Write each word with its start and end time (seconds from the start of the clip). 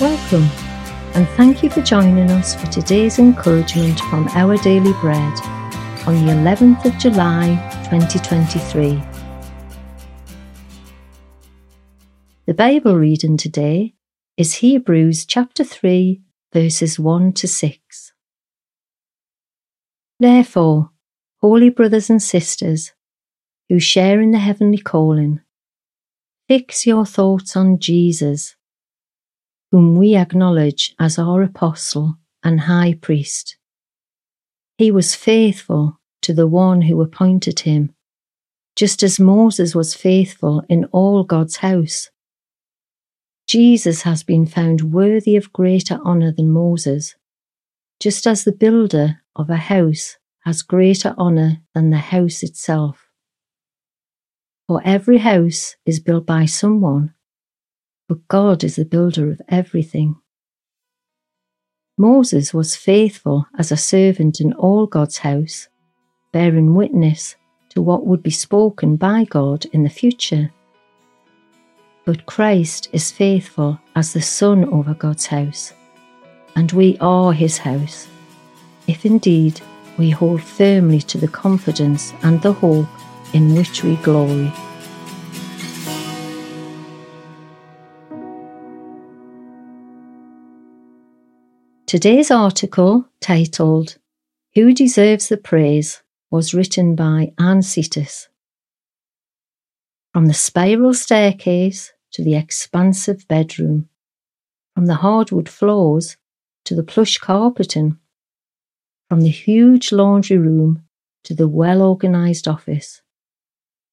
Welcome, 0.00 0.44
and 1.16 1.26
thank 1.30 1.64
you 1.64 1.70
for 1.70 1.82
joining 1.82 2.30
us 2.30 2.54
for 2.54 2.68
today's 2.68 3.18
encouragement 3.18 3.98
from 3.98 4.28
Our 4.28 4.56
Daily 4.58 4.92
Bread 5.00 5.40
on 6.06 6.24
the 6.24 6.34
11th 6.34 6.84
of 6.84 6.96
July 6.98 7.56
2023. 7.90 9.02
The 12.46 12.54
Bible 12.54 12.94
reading 12.94 13.36
today 13.36 13.96
is 14.36 14.54
Hebrews 14.54 15.26
chapter 15.26 15.64
3, 15.64 16.22
verses 16.52 17.00
1 17.00 17.32
to 17.32 17.48
6. 17.48 18.12
Therefore, 20.20 20.92
holy 21.38 21.70
brothers 21.70 22.08
and 22.08 22.22
sisters, 22.22 22.92
who 23.68 23.80
share 23.80 24.20
in 24.20 24.30
the 24.30 24.38
heavenly 24.38 24.78
calling, 24.78 25.40
fix 26.46 26.86
your 26.86 27.04
thoughts 27.04 27.56
on 27.56 27.80
Jesus 27.80 28.54
whom 29.70 29.96
we 29.96 30.16
acknowledge 30.16 30.94
as 30.98 31.18
our 31.18 31.42
apostle 31.42 32.16
and 32.42 32.60
high 32.60 32.94
priest. 32.94 33.56
He 34.76 34.90
was 34.90 35.14
faithful 35.14 36.00
to 36.22 36.32
the 36.32 36.46
one 36.46 36.82
who 36.82 37.00
appointed 37.02 37.60
him, 37.60 37.94
just 38.76 39.02
as 39.02 39.20
Moses 39.20 39.74
was 39.74 39.94
faithful 39.94 40.62
in 40.68 40.84
all 40.86 41.24
God's 41.24 41.56
house. 41.56 42.10
Jesus 43.46 44.02
has 44.02 44.22
been 44.22 44.46
found 44.46 44.92
worthy 44.92 45.34
of 45.36 45.52
greater 45.52 45.98
honour 46.04 46.32
than 46.32 46.50
Moses, 46.50 47.14
just 47.98 48.26
as 48.26 48.44
the 48.44 48.52
builder 48.52 49.22
of 49.34 49.50
a 49.50 49.56
house 49.56 50.16
has 50.44 50.62
greater 50.62 51.14
honour 51.18 51.58
than 51.74 51.90
the 51.90 51.98
house 51.98 52.42
itself. 52.42 53.08
For 54.66 54.82
every 54.84 55.18
house 55.18 55.76
is 55.86 55.98
built 55.98 56.26
by 56.26 56.44
someone 56.44 57.14
but 58.08 58.26
God 58.28 58.64
is 58.64 58.76
the 58.76 58.84
builder 58.84 59.30
of 59.30 59.42
everything. 59.48 60.16
Moses 61.98 62.54
was 62.54 62.76
faithful 62.76 63.46
as 63.58 63.70
a 63.70 63.76
servant 63.76 64.40
in 64.40 64.52
all 64.54 64.86
God's 64.86 65.18
house, 65.18 65.68
bearing 66.32 66.74
witness 66.74 67.36
to 67.70 67.82
what 67.82 68.06
would 68.06 68.22
be 68.22 68.30
spoken 68.30 68.96
by 68.96 69.24
God 69.24 69.66
in 69.72 69.82
the 69.82 69.90
future. 69.90 70.50
But 72.04 72.24
Christ 72.24 72.88
is 72.92 73.10
faithful 73.10 73.78
as 73.94 74.12
the 74.12 74.22
Son 74.22 74.64
over 74.66 74.94
God's 74.94 75.26
house, 75.26 75.74
and 76.56 76.72
we 76.72 76.96
are 77.00 77.32
his 77.32 77.58
house, 77.58 78.08
if 78.86 79.04
indeed 79.04 79.60
we 79.98 80.08
hold 80.10 80.40
firmly 80.40 81.00
to 81.02 81.18
the 81.18 81.28
confidence 81.28 82.14
and 82.22 82.40
the 82.40 82.52
hope 82.52 82.86
in 83.34 83.54
which 83.54 83.82
we 83.82 83.96
glory. 83.96 84.50
Today's 91.88 92.30
article, 92.30 93.08
titled 93.18 93.96
Who 94.54 94.74
Deserves 94.74 95.30
the 95.30 95.38
Praise, 95.38 96.02
was 96.30 96.52
written 96.52 96.94
by 96.94 97.32
Anne 97.38 97.62
Cetas. 97.62 98.28
From 100.12 100.26
the 100.26 100.34
spiral 100.34 100.92
staircase 100.92 101.94
to 102.12 102.22
the 102.22 102.34
expansive 102.34 103.26
bedroom, 103.26 103.88
from 104.74 104.84
the 104.84 104.96
hardwood 104.96 105.48
floors 105.48 106.18
to 106.66 106.74
the 106.74 106.82
plush 106.82 107.16
carpeting, 107.16 107.96
from 109.08 109.22
the 109.22 109.30
huge 109.30 109.90
laundry 109.90 110.36
room 110.36 110.82
to 111.24 111.34
the 111.34 111.48
well 111.48 111.80
organised 111.80 112.46
office, 112.46 113.00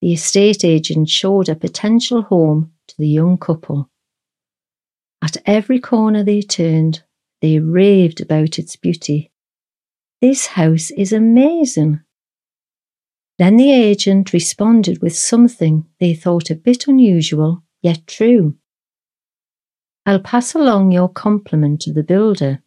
the 0.00 0.14
estate 0.14 0.64
agent 0.64 1.10
showed 1.10 1.50
a 1.50 1.54
potential 1.54 2.22
home 2.22 2.72
to 2.88 2.94
the 2.96 3.08
young 3.08 3.36
couple. 3.36 3.90
At 5.20 5.36
every 5.44 5.78
corner 5.78 6.24
they 6.24 6.40
turned, 6.40 7.02
they 7.42 7.58
raved 7.58 8.20
about 8.20 8.58
its 8.58 8.76
beauty. 8.76 9.30
This 10.22 10.46
house 10.46 10.92
is 10.92 11.12
amazing. 11.12 12.00
Then 13.38 13.56
the 13.56 13.72
agent 13.72 14.32
responded 14.32 15.02
with 15.02 15.16
something 15.16 15.86
they 15.98 16.14
thought 16.14 16.50
a 16.50 16.54
bit 16.54 16.86
unusual, 16.86 17.64
yet 17.82 18.06
true. 18.06 18.56
I'll 20.06 20.20
pass 20.20 20.54
along 20.54 20.92
your 20.92 21.08
compliment 21.08 21.80
to 21.82 21.92
the 21.92 22.04
builder. 22.04 22.62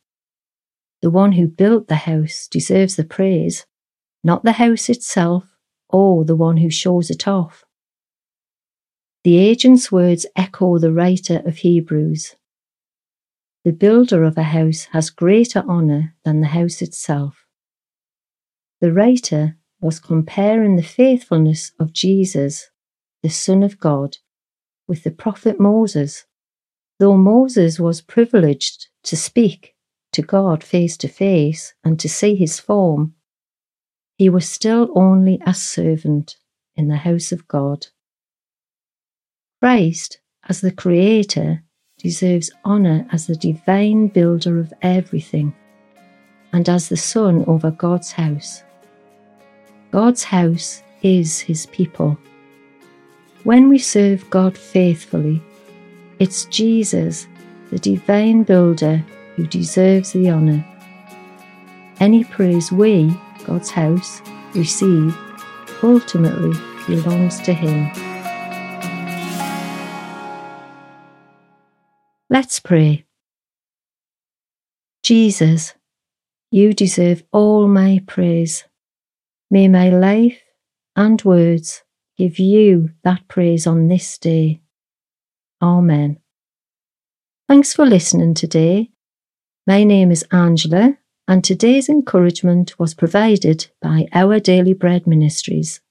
The 1.02 1.10
one 1.10 1.32
who 1.32 1.48
built 1.48 1.88
the 1.88 1.96
house 1.96 2.48
deserves 2.50 2.98
the 2.98 3.06
praise, 3.06 3.66
not 4.24 4.44
the 4.44 4.54
house 4.54 4.90
itself 4.90 5.46
or 5.90 6.26
the 6.26 6.36
one 6.36 6.58
who 6.58 6.70
shows 6.70 7.10
it 7.10 7.28
off. 7.28 7.64
The 9.24 9.38
agent's 9.38 9.92
words 9.92 10.26
echo 10.36 10.78
the 10.78 10.92
writer 10.92 11.42
of 11.46 11.58
Hebrews. 11.58 12.36
The 13.66 13.74
builder 13.74 14.24
of 14.24 14.38
a 14.38 14.44
house 14.44 14.84
has 14.92 15.10
greater 15.10 15.62
honour 15.68 16.14
than 16.24 16.40
the 16.40 16.50
house 16.50 16.84
itself. 16.84 17.48
The 18.80 18.94
writer 18.94 19.58
was 19.82 20.00
comparing 20.00 20.76
the 20.76 20.84
faithfulness 20.84 21.72
of 21.80 21.92
Jesus, 21.92 22.70
the 23.24 23.30
Son 23.30 23.64
of 23.64 23.80
God, 23.80 24.18
with 24.88 25.04
the 25.04 25.10
prophet 25.10 25.60
Moses. 25.60 26.26
Though 27.00 27.18
Moses 27.18 27.80
was 27.80 28.02
privileged 28.02 28.88
to 29.06 29.18
speak 29.18 29.74
to 30.12 30.22
God 30.22 30.64
face 30.64 30.96
to 30.98 31.08
face 31.08 31.74
and 31.84 32.00
to 32.02 32.08
see 32.08 32.36
his 32.36 32.60
form, 32.60 33.16
he 34.16 34.30
was 34.30 34.48
still 34.48 34.92
only 34.94 35.42
a 35.44 35.56
servant 35.56 36.38
in 36.76 36.88
the 36.88 36.98
house 36.98 37.32
of 37.32 37.48
God. 37.48 37.88
Christ, 39.60 40.20
as 40.48 40.62
the 40.62 40.72
Creator, 40.72 41.65
deserves 42.06 42.52
honour 42.64 43.04
as 43.12 43.26
the 43.26 43.36
divine 43.36 44.08
builder 44.08 44.60
of 44.60 44.72
everything 44.84 45.52
and 46.54 46.70
as 46.70 46.88
the 46.88 46.96
son 46.96 47.44
over 47.48 47.72
God's 47.72 48.12
house. 48.12 48.62
God's 49.90 50.24
house 50.24 50.84
is 51.02 51.40
his 51.40 51.66
people. 51.78 52.16
When 53.44 53.70
we 53.70 53.80
serve 53.80 54.30
God 54.30 54.56
faithfully, 54.56 55.42
it's 56.20 56.46
Jesus, 56.46 57.26
the 57.72 57.80
divine 57.80 58.44
builder, 58.44 59.04
who 59.36 59.48
deserves 59.48 60.12
the 60.12 60.30
honour. 60.30 60.64
Any 62.00 62.24
praise 62.24 62.72
we, 62.72 63.20
God's 63.46 63.72
house, 63.72 64.22
receive 64.54 65.18
ultimately 65.82 66.54
belongs 66.86 67.42
to 67.42 67.52
him. 67.52 68.05
Pray. 72.66 73.06
Jesus, 75.04 75.76
you 76.52 76.74
deserve 76.74 77.24
all 77.32 77.68
my 77.68 78.02
praise. 78.08 78.66
May 79.52 79.68
my 79.68 79.90
life 79.90 80.42
and 80.96 81.22
words 81.22 81.84
give 82.18 82.40
you 82.40 82.90
that 83.04 83.28
praise 83.28 83.68
on 83.68 83.88
this 83.88 84.18
day. 84.18 84.62
Amen. 85.62 86.18
Thanks 87.48 87.74
for 87.74 87.86
listening 87.86 88.34
today. 88.34 88.90
My 89.68 89.84
name 89.84 90.12
is 90.12 90.26
Angela, 90.32 90.98
and 91.28 91.44
today's 91.44 91.88
encouragement 91.88 92.80
was 92.80 92.96
provided 92.96 93.68
by 93.80 94.08
Our 94.12 94.40
Daily 94.40 94.74
Bread 94.74 95.06
Ministries. 95.06 95.82